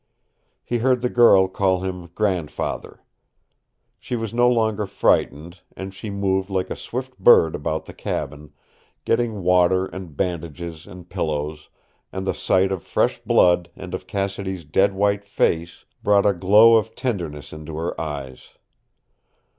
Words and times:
He 0.63 0.79
heard 0.79 1.01
the 1.01 1.11
girl 1.11 1.47
call 1.47 1.81
him 1.81 2.07
grandfather. 2.15 3.03
She 3.99 4.15
was 4.15 4.33
no 4.33 4.49
longer 4.49 4.87
frightened, 4.87 5.59
and 5.77 5.93
she 5.93 6.09
moved 6.09 6.49
like 6.49 6.71
a 6.71 6.75
swift 6.75 7.19
bird 7.19 7.53
about 7.53 7.85
the 7.85 7.93
cabin, 7.93 8.51
getting 9.05 9.43
water 9.43 9.85
and 9.85 10.17
bandages 10.17 10.87
and 10.87 11.07
pillows, 11.07 11.69
and 12.11 12.25
the 12.25 12.33
sight 12.33 12.71
of 12.71 12.81
fresh 12.81 13.19
blood 13.19 13.69
and 13.75 13.93
of 13.93 14.07
Cassidy's 14.07 14.65
dead 14.65 14.95
white 14.95 15.23
face 15.23 15.85
brought 16.01 16.25
a 16.25 16.33
glow 16.33 16.77
of 16.77 16.95
tenderness 16.95 17.53
into 17.53 17.77
her 17.77 18.01
eyes. 18.01 18.55